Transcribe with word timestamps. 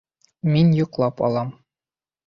Мин 0.55 0.73
йоҡлап 0.79 1.23
алам. 1.31 1.57